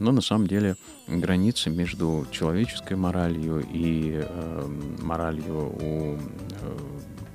[0.00, 0.76] Но на самом деле
[1.06, 4.66] границы между человеческой моралью и э,
[5.02, 6.18] моралью у э,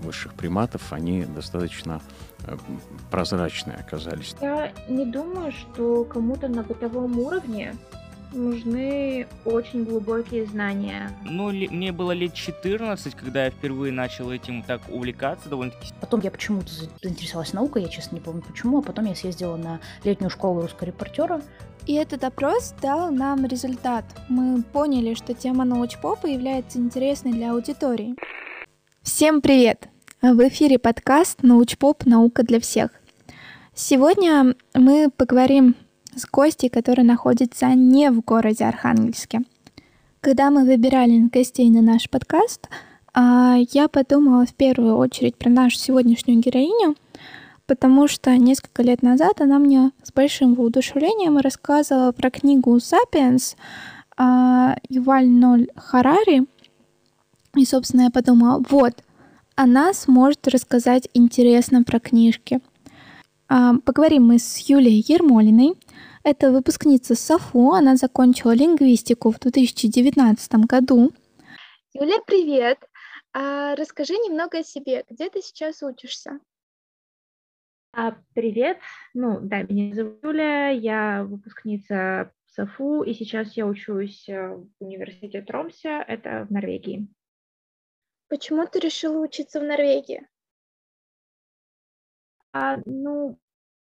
[0.02, 2.02] высших приматов, они достаточно
[2.46, 2.58] э,
[3.12, 4.36] прозрачные оказались.
[4.42, 7.76] Я не думаю, что кому-то на бытовом уровне
[8.34, 11.12] нужны очень глубокие знания.
[11.24, 15.94] Ну, ли, мне было лет 14, когда я впервые начал этим так увлекаться довольно-таки.
[16.02, 16.70] Потом я почему-то
[17.02, 20.88] заинтересовалась наукой, я честно не помню почему, а потом я съездила на летнюю школу русского
[20.88, 21.42] репортера.
[21.88, 24.06] И этот опрос дал нам результат.
[24.28, 28.16] Мы поняли, что тема научпопа является интересной для аудитории.
[29.04, 29.88] Всем привет!
[30.20, 32.06] В эфире подкаст «Научпоп.
[32.08, 32.90] Наука для всех».
[33.76, 35.76] Сегодня мы поговорим
[36.16, 39.42] с гостей, который находится не в городе Архангельске.
[40.22, 42.68] Когда мы выбирали гостей на наш подкаст,
[43.14, 46.96] а, я подумала в первую очередь про нашу сегодняшнюю героиню,
[47.68, 53.56] потому что несколько лет назад она мне с большим воодушевлением рассказывала про книгу «Сапиенс»
[54.18, 56.46] а, Юваль Ноль Харари.
[57.56, 59.04] И, собственно, я подумала, вот,
[59.56, 62.60] она сможет рассказать интересно про книжки.
[63.48, 65.74] А, поговорим мы с Юлией Ермолиной,
[66.24, 71.12] это выпускница САФУ, она закончила лингвистику в 2019 году.
[71.94, 72.80] Юля, привет!
[73.34, 75.04] А, расскажи немного о себе.
[75.10, 76.40] Где ты сейчас учишься?
[77.98, 78.78] А, привет.
[79.14, 85.42] Ну, да, меня зовут Юля, я выпускница САФУ, и сейчас я учусь э, в университете
[85.42, 87.08] Тромсе, это в Норвегии.
[88.28, 90.28] Почему ты решила учиться в Норвегии?
[92.52, 93.40] А, ну,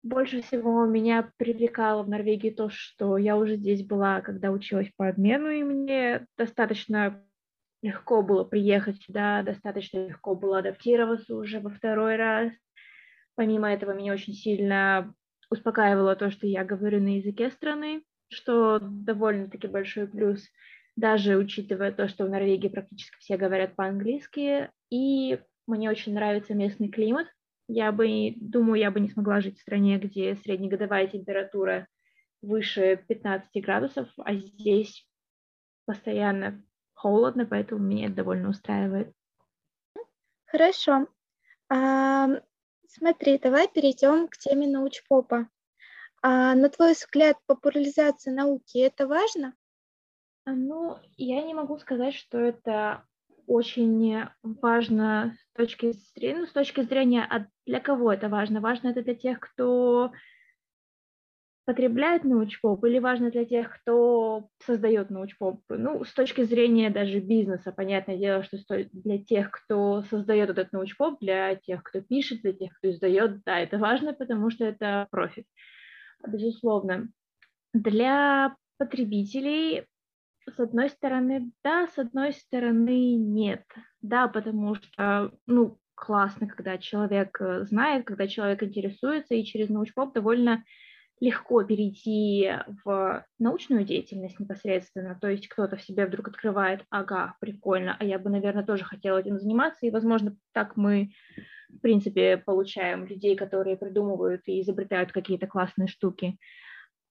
[0.02, 5.10] больше всего меня привлекало в Норвегии то, что я уже здесь была, когда училась по
[5.10, 7.24] обмену, и мне достаточно
[7.84, 12.52] легко было приехать сюда, достаточно легко было адаптироваться уже во второй раз.
[13.36, 15.14] Помимо этого, меня очень сильно
[15.50, 20.48] успокаивало то, что я говорю на языке страны, что довольно-таки большой плюс,
[20.96, 26.90] даже учитывая то, что в Норвегии практически все говорят по-английски, и мне очень нравится местный
[26.90, 27.28] климат,
[27.68, 31.88] я бы, думаю, я бы не смогла жить в стране, где среднегодовая температура
[32.42, 35.08] выше 15 градусов, а здесь
[35.86, 36.64] постоянно
[36.94, 39.14] холодно, поэтому меня это довольно устраивает.
[40.46, 41.08] Хорошо.
[42.94, 45.48] Смотри, давай перейдем к теме научпопа.
[46.22, 49.54] А, на твой взгляд, популяризация науки– это важно?
[50.46, 53.04] А, ну, я не могу сказать, что это
[53.48, 58.62] очень важно с точки зрения, ну, с точки зрения, а для кого это важно?
[58.62, 60.12] Важно это для тех, кто
[61.66, 65.62] потребляет научпоп, или важно для тех, кто создает научпоп?
[65.70, 68.58] Ну, с точки зрения даже бизнеса, понятное дело, что
[68.92, 73.60] для тех, кто создает этот научпоп, для тех, кто пишет, для тех, кто издает, да,
[73.60, 75.46] это важно, потому что это профит,
[76.28, 77.10] безусловно.
[77.74, 79.86] Для потребителей
[80.50, 83.64] с одной стороны, да, с одной стороны, нет.
[84.02, 90.14] Да, потому что, ну, классно, когда человек э, знает, когда человек интересуется, и через научпоп
[90.14, 90.64] довольно
[91.22, 92.52] легко перейти
[92.84, 95.18] в научную деятельность непосредственно.
[95.22, 99.20] То есть кто-то в себе вдруг открывает, ага, прикольно, а я бы, наверное, тоже хотела
[99.20, 99.86] этим заниматься.
[99.86, 101.12] И, возможно, так мы,
[101.70, 106.38] в принципе, получаем людей, которые придумывают и изобретают какие-то классные штуки.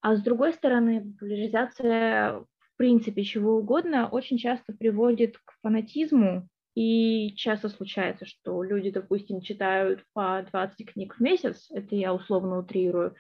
[0.03, 2.45] А с другой стороны, популяризация
[2.81, 10.03] принципе чего угодно очень часто приводит к фанатизму, и часто случается, что люди, допустим, читают
[10.15, 13.15] по 20 книг в месяц, это я условно утрирую,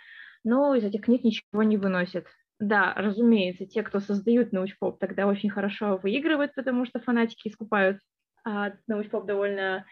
[0.45, 2.27] но из этих книг ничего не выносят.
[2.59, 7.99] Да, разумеется, те, кто создают научпоп, тогда очень хорошо выигрывают, потому что фанатики искупают
[8.45, 9.87] а научпоп довольно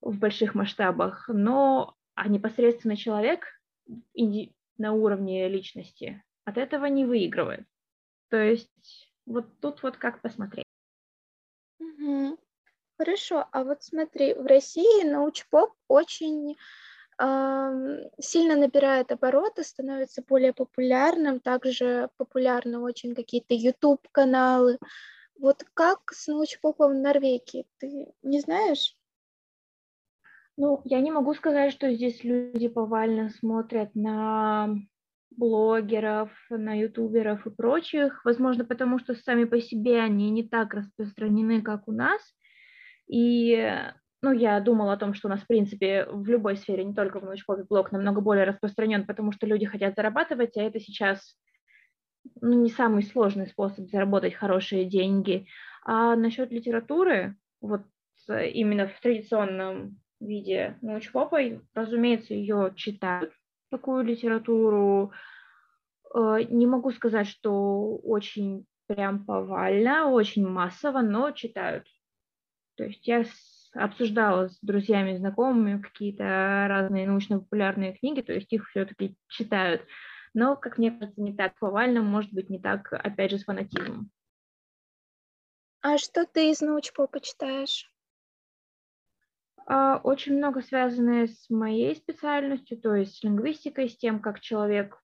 [0.00, 3.46] в больших масштабах, но а непосредственно человек
[4.78, 7.66] на уровне личности от этого не выигрывает.
[8.30, 10.64] То есть вот тут вот как посмотреть.
[12.96, 16.56] Хорошо, а вот смотри, в России научпоп очень
[17.18, 24.78] сильно набирает обороты, становится более популярным, также популярны очень какие-то YouTube-каналы.
[25.38, 28.96] Вот как с научпопом в Норвегии, ты не знаешь?
[30.56, 34.76] Ну, я не могу сказать, что здесь люди повально смотрят на
[35.30, 41.60] блогеров, на ютуберов и прочих, возможно, потому что сами по себе они не так распространены,
[41.60, 42.20] как у нас.
[43.08, 43.72] И
[44.24, 47.20] ну, я думала о том, что у нас, в принципе, в любой сфере, не только
[47.20, 51.36] в научпопе, блог намного более распространен, потому что люди хотят зарабатывать, а это сейчас
[52.40, 55.46] ну, не самый сложный способ заработать хорошие деньги.
[55.84, 57.82] А насчет литературы, вот
[58.28, 61.38] именно в традиционном виде научпопа,
[61.74, 63.30] разумеется, ее читают,
[63.70, 65.12] такую литературу.
[66.14, 71.86] Э, не могу сказать, что очень прям повально, очень массово, но читают.
[72.76, 73.24] То есть я
[73.74, 79.82] обсуждала с друзьями, знакомыми какие-то разные научно-популярные книги, то есть их все-таки читают.
[80.32, 84.10] Но, как мне кажется, не так повально, может быть, не так, опять же, с фанатизмом.
[85.80, 87.90] А что ты из научпопа читаешь?
[89.66, 95.00] А, очень много связанное с моей специальностью, то есть с лингвистикой, с тем, как человек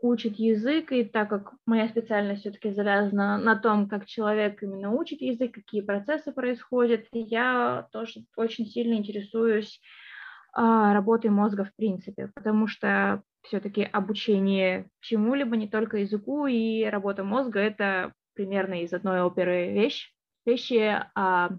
[0.00, 5.20] учит язык, и так как моя специальность все-таки завязана на том, как человек именно учит
[5.20, 9.80] язык, какие процессы происходят, я тоже очень сильно интересуюсь
[10.52, 17.24] а, работой мозга в принципе, потому что все-таки обучение чему-либо, не только языку, и работа
[17.24, 20.12] мозга– это примерно из одной оперы вещь,
[20.44, 21.50] вещи, а,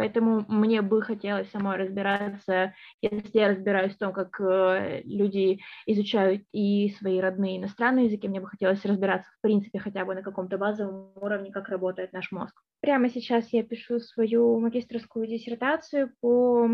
[0.00, 6.42] Поэтому мне бы хотелось самой разбираться, если я разбираюсь в том, как э, люди изучают
[6.52, 10.56] и свои родные иностранные языки, мне бы хотелось разбираться в принципе хотя бы на каком-то
[10.56, 12.62] базовом уровне, как работает наш мозг.
[12.80, 16.70] Прямо сейчас я пишу свою магистрскую диссертацию по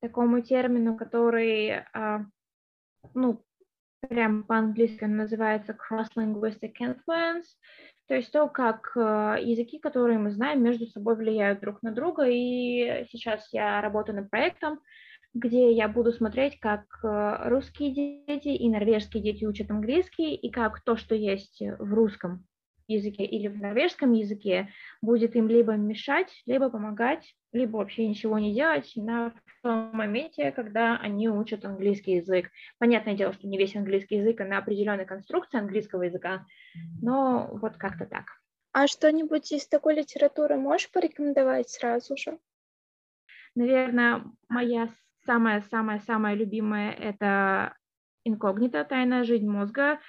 [0.00, 2.24] такому термину, который, а,
[3.14, 3.44] ну,
[4.06, 7.44] прям по-английски называется cross-linguistic influence,
[8.06, 12.26] то есть то, как э, языки, которые мы знаем, между собой влияют друг на друга.
[12.28, 14.80] И сейчас я работаю над проектом,
[15.32, 20.82] где я буду смотреть, как э, русские дети и норвежские дети учат английский, и как
[20.84, 22.44] то, что есть в русском
[22.86, 24.68] языке или в норвежском языке,
[25.02, 29.32] будет им либо мешать, либо помогать, либо вообще ничего не делать на
[29.62, 32.50] том моменте, когда они учат английский язык.
[32.78, 36.44] Понятное дело, что не весь английский язык, а на определенной конструкции английского языка,
[37.00, 38.24] но вот как-то так.
[38.72, 42.38] А что-нибудь из такой литературы можешь порекомендовать сразу же?
[43.54, 44.88] Наверное, моя
[45.24, 47.76] самая-самая-самая любимая– это
[48.24, 48.84] «Инкогнито.
[48.84, 50.00] Тайная жизнь мозга».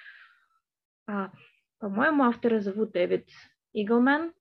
[1.85, 3.29] По-моему, автора зовут Дэвид
[3.71, 4.33] Иглман,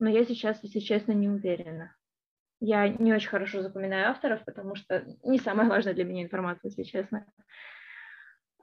[0.00, 1.94] но я сейчас, если честно, не уверена.
[2.58, 6.82] Я не очень хорошо запоминаю авторов, потому что не самая важная для меня информация, если
[6.82, 7.24] честно.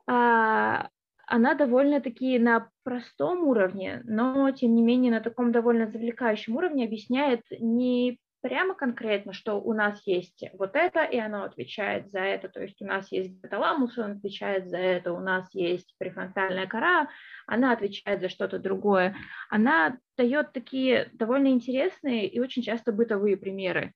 [0.06, 0.90] А,
[1.28, 7.44] она довольно-таки на простом уровне, но тем не менее на таком довольно завлекающем уровне объясняет
[7.58, 12.62] не прямо конкретно, что у нас есть вот это, и оно отвечает за это, то
[12.62, 17.08] есть у нас есть гипоталамус, он отвечает за это, у нас есть префронтальная кора,
[17.48, 19.16] она отвечает за что-то другое.
[19.50, 23.94] Она дает такие довольно интересные и очень часто бытовые примеры.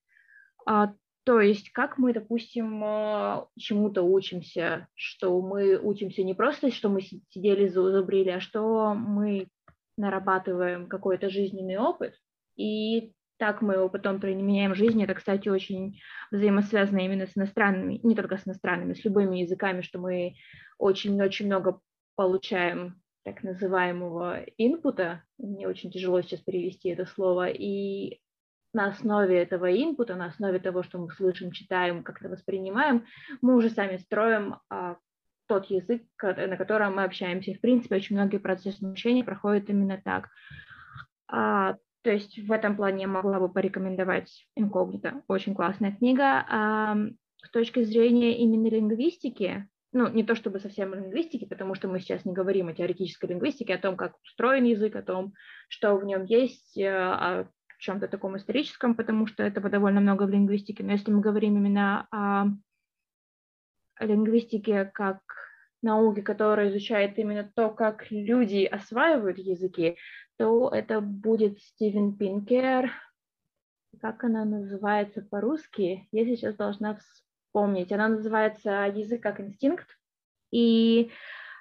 [0.65, 0.94] А,
[1.25, 7.01] то есть как мы, допустим, а, чему-то учимся, что мы учимся не просто, что мы
[7.01, 9.49] сидели, зубрили, а что мы
[9.97, 12.13] нарабатываем какой-то жизненный опыт,
[12.55, 15.04] и так мы его потом применяем в жизни.
[15.04, 16.00] Это, кстати, очень
[16.31, 20.36] взаимосвязано именно с иностранными, не только с иностранными, с любыми языками, что мы
[20.78, 21.80] очень-очень много
[22.16, 25.24] получаем так называемого инпута.
[25.38, 27.50] Мне очень тяжело сейчас перевести это слово.
[27.50, 28.22] И
[28.74, 33.06] на основе этого инпута, на основе того, что мы слышим, читаем, как-то воспринимаем,
[33.42, 34.98] мы уже сами строим а,
[35.48, 37.54] тот язык, на котором мы общаемся.
[37.54, 40.30] В принципе, очень многие процессы обучения проходят именно так.
[41.28, 41.75] А,
[42.07, 45.24] то есть в этом плане я могла бы порекомендовать инкогнито.
[45.27, 46.45] Очень классная книга.
[46.50, 46.95] А,
[47.44, 52.24] с точки зрения именно лингвистики, ну, не то чтобы совсем лингвистики, потому что мы сейчас
[52.24, 55.33] не говорим о теоретической лингвистике, о том, как устроен язык, о том,
[55.68, 57.49] что в нем есть, э, о
[57.80, 60.85] чем-то таком историческом, потому что этого довольно много в лингвистике.
[60.85, 62.45] Но если мы говорим именно о
[63.99, 65.19] лингвистике как
[65.81, 69.98] науке, которая изучает именно то, как люди осваивают языки,
[70.38, 72.92] то это будет Стивен Пинкер.
[74.00, 76.07] Как она называется по-русски?
[76.12, 77.92] Я сейчас должна вспомнить.
[77.92, 79.88] Она называется «Язык как инстинкт».
[80.52, 81.12] И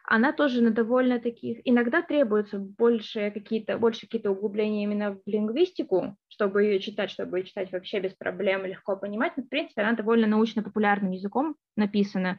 [0.05, 1.59] она тоже на довольно таких...
[1.65, 7.45] Иногда требуется больше какие-то, больше какие-то углубления именно в лингвистику, чтобы ее читать, чтобы ее
[7.45, 9.37] читать вообще без проблем, легко понимать.
[9.37, 12.39] Но, в принципе, она довольно научно-популярным языком написана.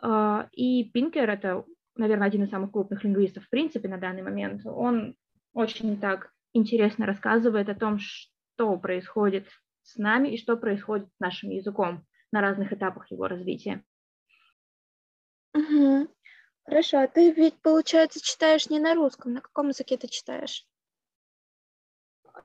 [0.00, 1.64] А, и Пинкер— это,
[1.96, 4.62] наверное, один из самых крупных лингвистов в принципе на данный момент.
[4.64, 5.16] Он
[5.52, 9.48] очень так интересно рассказывает о том, что происходит
[9.82, 13.84] с нами и что происходит с нашим языком на разных этапах его развития.
[15.54, 16.08] Угу.
[16.64, 19.32] Хорошо, а ты ведь, получается, читаешь не на русском.
[19.32, 20.66] На каком языке ты читаешь?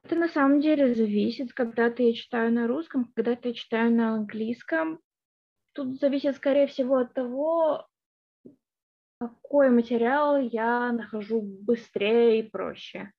[0.04, 5.00] Это на самом деле зависит, когда-то я читаю на русском, когда-то я читаю на английском.
[5.74, 7.88] Тут зависит, скорее всего, от того,
[9.20, 13.12] какой материал я нахожу быстрее и проще.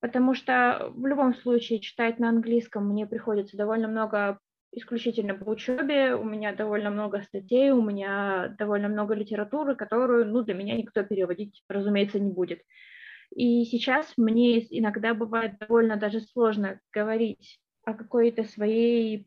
[0.00, 4.38] Потому что в любом случае читать на английском мне приходится довольно много
[4.72, 10.42] исключительно по учебе, у меня довольно много статей, у меня довольно много литературы, которую, ну,
[10.42, 12.60] для меня никто переводить, разумеется, не будет.
[13.34, 19.26] И сейчас мне иногда бывает довольно даже сложно говорить о какой-то своей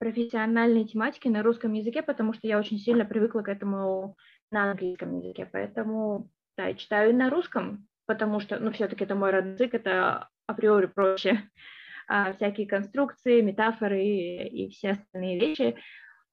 [0.00, 4.16] профессиональной тематике на русском языке, потому что я очень сильно привыкла к этому
[4.50, 5.48] на английском языке.
[5.52, 10.86] Поэтому, да, читаю на русском, потому что, ну, все-таки это мой родной язык, это априори
[10.86, 11.42] проще.
[12.12, 15.76] А, всякие конструкции, метафоры и, и все остальные вещи.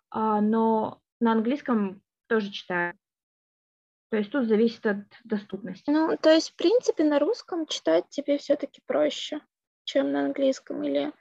[0.10, 2.96] А, но на английском тоже читаю.
[4.10, 5.92] То есть тут зависит от доступности.
[5.92, 9.40] Ну, то есть, в принципе, на русском читать тебе все-таки проще,
[9.84, 11.14] чем на английском, или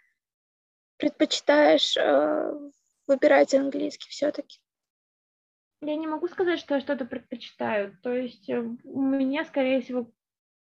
[0.96, 2.52] предпочитаешь э,
[3.06, 4.58] выбирать английский все-таки?
[5.82, 7.96] Я не могу сказать, что я что-то предпочитаю.
[8.02, 10.10] То есть э, у меня, скорее всего,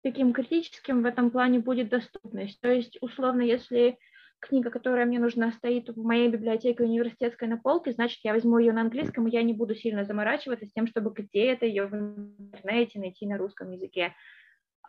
[0.02, 2.60] таким критическим в этом плане будет доступность.
[2.60, 3.98] То есть, условно, если
[4.40, 8.72] книга, которая мне нужна, стоит в моей библиотеке университетской на полке, значит, я возьму ее
[8.72, 12.98] на английском, и я не буду сильно заморачиваться с тем, чтобы где-то ее в интернете
[13.00, 14.14] найти на русском языке.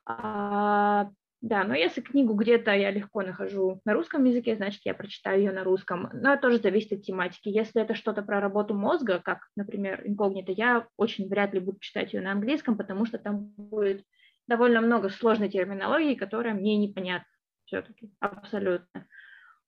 [0.05, 1.09] А,
[1.41, 5.51] да, но если книгу где-то я легко нахожу на русском языке, значит, я прочитаю ее
[5.51, 6.09] на русском.
[6.13, 7.49] Но это тоже зависит от тематики.
[7.49, 12.13] Если это что-то про работу мозга, как, например, инкогнито, я очень вряд ли буду читать
[12.13, 14.03] ее на английском, потому что там будет
[14.47, 17.27] довольно много сложной терминологии, которая мне непонятна
[17.65, 19.07] все-таки, абсолютно.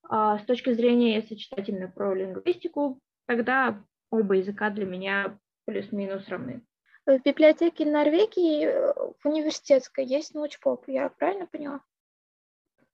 [0.09, 6.27] А с точки зрения, если читать именно про лингвистику, тогда оба языка для меня плюс-минус
[6.29, 6.63] равны.
[7.05, 11.81] В библиотеке Норвегии э, в университетской есть научпоп, я правильно поняла?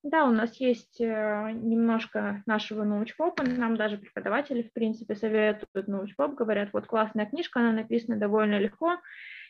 [0.03, 6.36] Да, у нас есть э, немножко нашего научпопа, нам даже преподаватели, в принципе, советуют научпоп,
[6.36, 8.98] говорят, вот классная книжка, она написана довольно легко,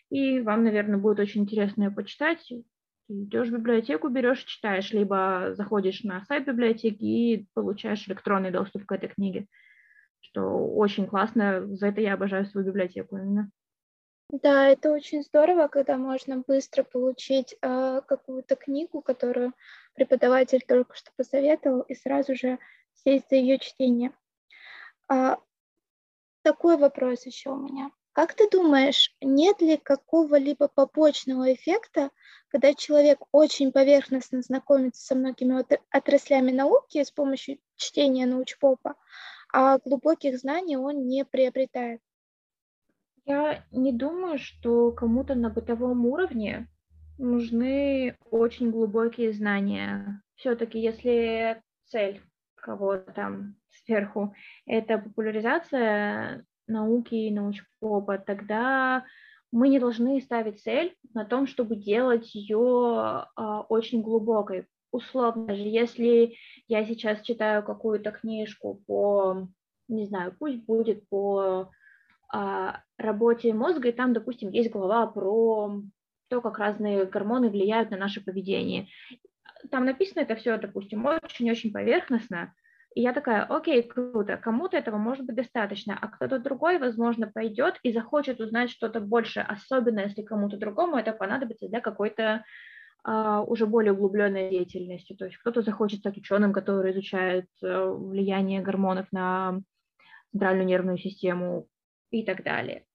[0.10, 2.50] и вам, наверное, будет очень интересно ее почитать.
[3.10, 8.92] Идешь в библиотеку, берешь, читаешь, либо заходишь на сайт библиотеки и получаешь электронный доступ к
[8.94, 9.48] этой книге,
[10.22, 11.68] что очень классно.
[11.76, 13.52] За это я обожаю свою библиотеку именно.
[14.32, 19.54] Да, это очень здорово, когда можно быстро получить э, какую-то книгу, которую
[19.94, 22.60] преподаватель только что посоветовал, и сразу же
[23.04, 24.12] сесть за ее чтение.
[25.08, 25.40] А,
[26.44, 27.92] такой вопрос еще у меня.
[28.14, 32.12] Как ты думаешь, нет ли какого-либо побочного эффекта,
[32.50, 38.96] когда человек очень поверхностно знакомится со многими отраслями науки с помощью чтения научпопа,
[39.52, 42.02] а глубоких знаний он не приобретает?
[43.26, 46.68] Я не думаю, что кому-то на бытовом уровне
[47.18, 50.22] нужны очень глубокие знания.
[50.36, 52.22] Все-таки, если цель
[52.56, 54.34] кого-то там сверху–
[54.66, 59.06] это популяризация науки и научпопа, тогда
[59.52, 64.68] мы не должны ставить цель на том, чтобы делать ее а, очень глубокой.
[64.92, 66.36] Условно же, если
[66.68, 69.48] я сейчас читаю какую-то книжку по,
[69.88, 71.70] не знаю, пусть будет по
[72.98, 75.82] работе мозга, и там, допустим, есть глава про
[76.30, 78.88] то, как разные гормоны влияют на наше поведение.
[79.72, 82.54] Там написано это все, допустим, очень-очень поверхностно,
[82.96, 87.78] и я такая, окей, круто, кому-то этого может быть достаточно, а кто-то другой, возможно, пойдет
[87.84, 92.46] и захочет узнать что-то больше, особенно если кому-то другому это понадобится для какой-то
[93.06, 95.14] uh, уже более углубленной деятельности.
[95.14, 99.60] То есть кто-то захочет стать ученым, который изучает uh, влияние гормонов на
[100.32, 101.68] центральную нервную систему
[102.20, 102.86] и так далее.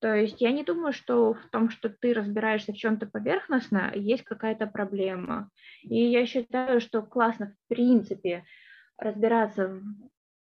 [0.00, 4.22] То есть я не думаю, что в том, что ты разбираешься в чем-то поверхностно, есть
[4.22, 5.50] какая-то проблема.
[5.82, 8.44] И я считаю, что классно в принципе
[8.96, 9.82] разбираться в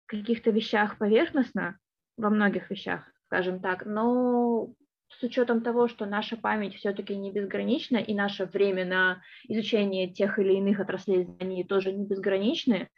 [0.07, 1.77] каких-то вещах поверхностно,
[2.17, 4.73] во многих вещах, скажем так, но
[5.09, 10.39] с учетом того, что наша память все-таки не безгранична, и наше время на изучение тех
[10.39, 12.89] или иных отраслей знаний тоже не безграничны,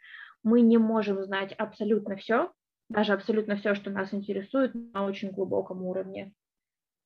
[0.42, 2.52] мы не можем знать абсолютно все,
[2.88, 6.32] даже абсолютно все, что нас интересует на очень глубоком уровне.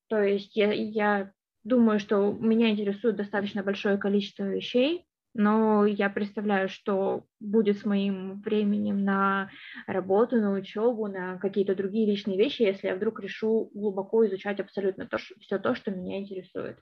[0.08, 1.32] То есть я, я
[1.64, 8.40] думаю, что меня интересует достаточно большое количество вещей, но я представляю, что будет с моим
[8.40, 9.50] временем на
[9.86, 15.06] работу, на учебу, на какие-то другие личные вещи, если я вдруг решу глубоко изучать абсолютно
[15.06, 16.76] то, все то, что меня интересует.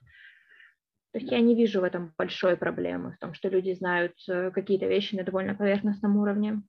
[1.13, 4.51] То есть я не вижу в этом большой проблемы, в том, что люди знают э,
[4.51, 6.61] какие-то вещи на довольно поверхностном уровне.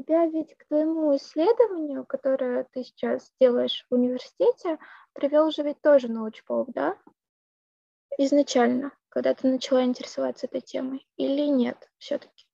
[0.00, 4.78] Тебя ведь к твоему исследованию, которое ты сейчас делаешь в университете,
[5.12, 6.96] привел же ведь тоже научпоп, да?
[8.16, 12.46] Изначально когда ты начала интересоваться этой темой, или нет все-таки?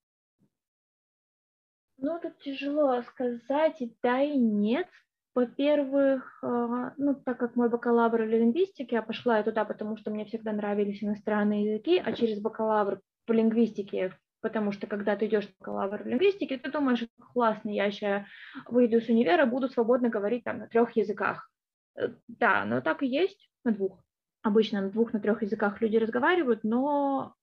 [1.98, 4.88] Ну, тут тяжело сказать, и да, и нет.
[5.34, 10.24] Во-первых, а, ну, так как мой бакалавр в лингвистике, я пошла туда, потому что мне
[10.24, 15.52] всегда нравились иностранные языки, а через бакалавр по лингвистике потому что когда ты идешь на
[15.58, 18.24] бакалавр в лингвистике, ты думаешь, классно, я сейчас
[18.66, 21.50] выйду с универа, буду свободно говорить там на трех языках.
[21.96, 24.02] Э, да, но так и есть, на двух.
[24.42, 27.34] Обычно на двух, на трех языках люди разговаривают, но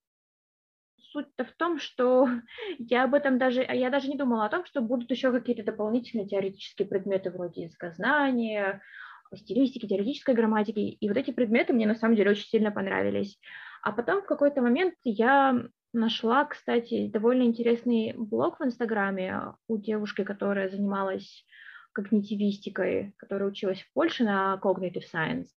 [0.98, 2.28] суть-то в том, что
[2.80, 6.28] я об этом даже, я даже не думала о том, что будут еще какие-то дополнительные
[6.28, 8.82] теоретические предметы вроде языкознания,
[9.36, 10.80] стилистики, теоретической грамматики.
[10.80, 13.40] И вот эти предметы мне на самом деле очень сильно понравились.
[13.82, 20.24] А потом в какой-то момент я нашла, кстати, довольно интересный блог в Инстаграме у девушки,
[20.24, 21.46] которая занималась
[21.94, 25.48] когнитивистикой, которая училась в Польше на Cognitive Science.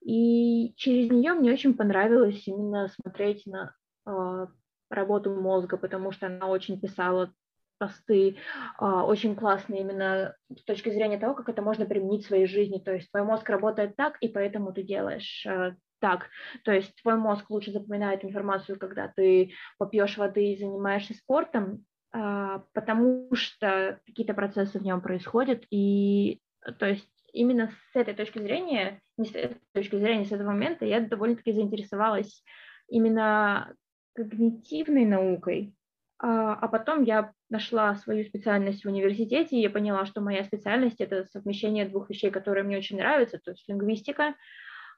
[0.00, 3.74] И через нее мне очень понравилось именно смотреть на
[4.06, 4.46] э,
[4.88, 7.32] работу мозга, потому что она очень писала
[7.76, 8.36] посты,
[8.80, 12.78] э, очень классные именно с точки зрения того, как это можно применить в своей жизни.
[12.78, 16.28] То есть твой мозг работает так, и поэтому ты делаешь э, так.
[16.64, 22.64] То есть твой мозг лучше запоминает информацию, когда ты попьешь воды и занимаешься спортом, а,
[22.72, 25.64] потому что какие-то процессы в нем происходят.
[25.70, 26.40] И
[26.78, 30.84] то есть именно с этой точки зрения, не с этой точки зрения, с этого момента
[30.84, 32.42] я довольно-таки заинтересовалась
[32.88, 33.74] именно
[34.14, 35.74] когнитивной наукой,
[36.18, 40.96] а, а потом я нашла свою специальность в университете, и я поняла, что моя специальность—
[41.00, 44.34] это совмещение двух вещей, которые мне очень нравятся, то есть лингвистика—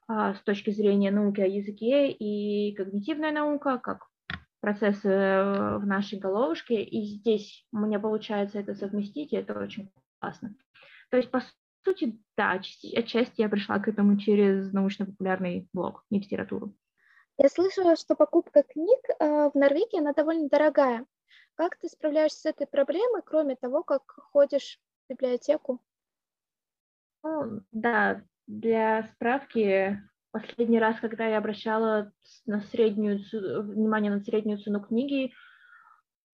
[0.07, 4.07] с точки зрения науки о языке и когнитивная наука, как
[4.63, 10.55] процессы э, в нашей головушке, и здесь мне получается это совместить, и это очень классно.
[11.09, 11.41] То есть, по
[11.83, 16.73] сути, да, отчасти я пришла к этому через научно-популярный блог, не литературу.
[17.37, 21.05] Я слышала, что покупка книг э, в Норвегии, она довольно дорогая.
[21.55, 25.81] Как ты справляешься с этой проблемой, кроме того, как ходишь в библиотеку?
[27.21, 32.11] Ну, да, для справки, последний раз, когда я обращала
[32.45, 33.19] на среднюю,
[33.63, 35.33] внимание на среднюю цену книги,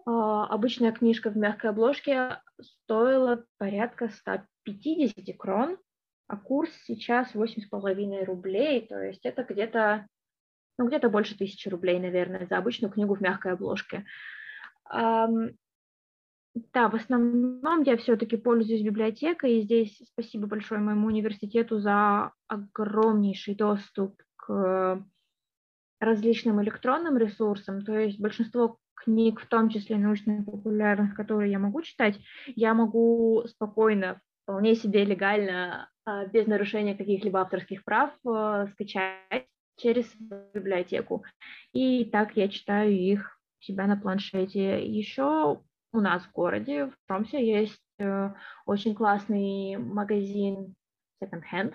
[0.06, 5.78] а, обычная книжка в мягкой обложке стоила порядка 150 крон,
[6.28, 10.08] а курс сейчас 8,5 рублей, то есть это где-то
[10.80, 14.06] ну, где-то больше тысячи рублей, наверное, за обычную книгу в мягкой обложке.
[16.74, 23.56] Да, в основном я все-таки пользуюсь библиотекой, и здесь спасибо большое моему университету за огромнейший
[23.56, 25.06] доступ к
[26.00, 32.20] различным электронным ресурсам, то есть большинство книг, в том числе научно-популярных, которые я могу читать,
[32.56, 40.14] я могу спокойно, вполне себе легально, а, без нарушения каких-либо авторских прав а, скачать через
[40.54, 41.24] библиотеку.
[41.72, 44.86] И так я читаю их себя на планшете.
[44.86, 48.30] Еще у нас в городе, в Тромсе, есть э,
[48.66, 50.76] очень классный магазин
[51.24, 51.74] Second Hand,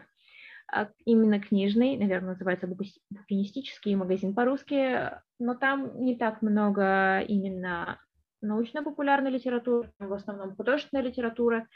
[0.73, 8.01] а, именно книжный, наверное, называется букинистический магазин по-русски, но там не так много именно
[8.41, 11.67] научно-популярной литературы, в основном художественная литература.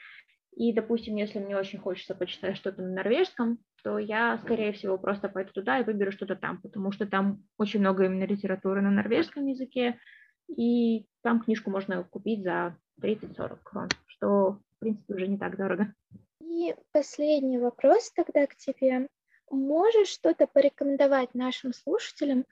[0.54, 5.28] И, допустим, если мне очень хочется почитать что-то на норвежском, то я, скорее всего, просто
[5.28, 9.46] пойду туда и выберу что-то там, потому что там очень много именно литературы на норвежском
[9.46, 9.98] языке,
[10.48, 15.94] и там книжку можно купить за 30-40 крон, что, в принципе, уже не так дорого.
[16.40, 19.08] И последний вопрос тогда к тебе.
[19.50, 22.44] Можешь что-то порекомендовать нашим слушателям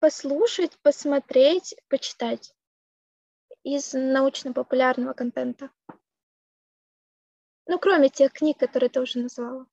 [0.00, 2.54] послушать, посмотреть, почитать
[3.62, 5.70] из научно-популярного контента?
[7.66, 9.66] Ну, кроме тех книг, которые ты уже назвала.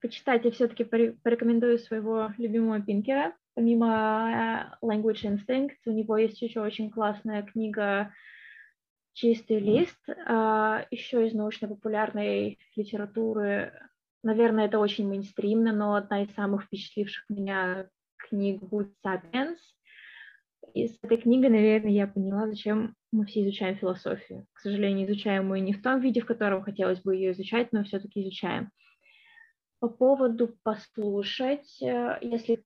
[0.00, 3.36] Почитать я все-таки порекомендую своего любимого Пинкера.
[3.54, 8.12] Помимо э, Language Instinct, у него есть еще очень классная книга
[9.12, 13.72] «Чистый лист», а, еще из научно-популярной литературы.
[14.24, 19.60] Наверное, это очень мейнстримно, но одна из самых впечатливших меня книг будет «Сапиенс».
[20.72, 24.46] И с этой книгой, наверное, я поняла, зачем мы все изучаем философию.
[24.54, 27.84] К сожалению, изучаем мы не в том виде, в котором хотелось бы ее изучать, но
[27.84, 28.70] все-таки изучаем.
[29.78, 32.64] По поводу послушать, э, если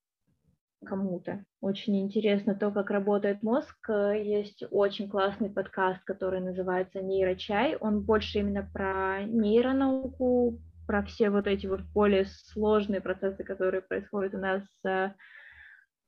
[0.85, 1.45] кому-то.
[1.61, 3.77] Очень интересно то, как работает мозг.
[3.89, 7.77] Есть очень классный подкаст, который называется «Нейрочай».
[7.77, 14.35] Он больше именно про нейронауку, про все вот эти вот более сложные процессы, которые происходят
[14.35, 15.11] у нас э,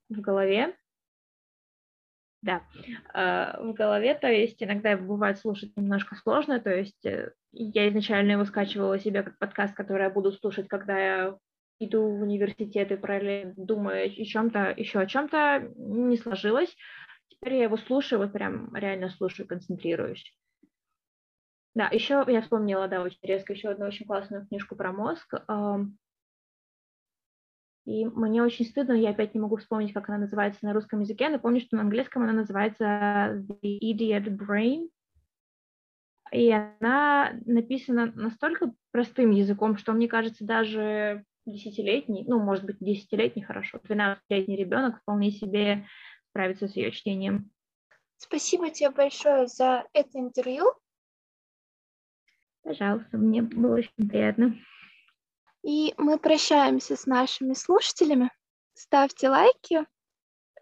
[0.09, 0.75] в голове.
[2.43, 2.63] Да,
[3.13, 8.33] э, в голове, то есть иногда бывает слушать немножко сложно, то есть э, я изначально
[8.33, 11.39] его скачивала себе как подкаст, который я буду слушать, когда я
[11.81, 16.75] иду в университет и параллельно думаю о чем-то, еще о чем-то, не сложилось.
[17.29, 20.37] Теперь я его слушаю, вот прям реально слушаю, концентрируюсь.
[21.75, 25.35] Да, еще я вспомнила, да, очень резко еще одну очень классную книжку про мозг.
[27.87, 31.29] И мне очень стыдно, я опять не могу вспомнить, как она называется на русском языке,
[31.29, 34.91] но помню, что на английском она называется The Idiot Brain.
[36.33, 43.43] И она написана настолько простым языком, что, мне кажется, даже десятилетний, ну, может быть, десятилетний,
[43.43, 45.87] хорошо, 12-летний ребенок вполне себе
[46.31, 47.51] справится с ее чтением.
[48.17, 50.65] Спасибо тебе большое за это интервью.
[52.63, 54.55] Пожалуйста, мне было очень приятно.
[55.63, 58.31] И мы прощаемся с нашими слушателями.
[58.75, 59.87] Ставьте лайки,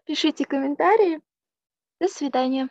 [0.05, 1.21] пишите комментарии.
[1.99, 2.69] До свидания.